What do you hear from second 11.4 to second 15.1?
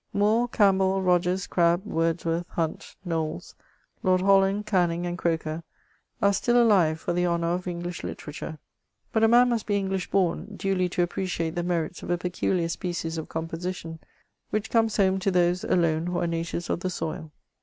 the merits of a peculiar species of compodtion, which comes